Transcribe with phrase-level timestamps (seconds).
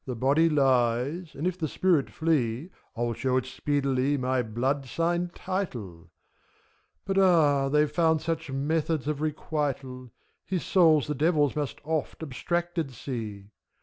[0.07, 0.15] MEPHISTOPHELES.
[0.19, 5.35] The Body lies, and if the Spirit flee, 111 show it speedily my blood signed
[5.35, 6.09] title.—
[7.05, 7.69] But, ah!
[7.69, 10.09] they've found such methods of requital,
[10.43, 13.51] His souls the Devil must oft abstracted see!